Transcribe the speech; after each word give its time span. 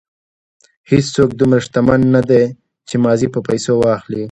هېڅوک 0.91 1.29
دومره 1.39 1.59
شتمن 1.65 2.01
نه 2.15 2.21
دی 2.29 2.43
چې 2.87 2.95
ماضي 3.05 3.27
په 3.33 3.39
پیسو 3.47 3.73
واخلي. 3.77 4.19